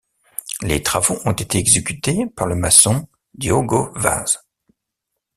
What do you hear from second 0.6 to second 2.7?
Les travaux ont été exécutés par le